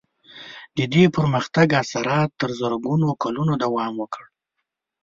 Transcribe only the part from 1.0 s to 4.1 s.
پرمختګ اثرات تر زرګونو کلونو دوام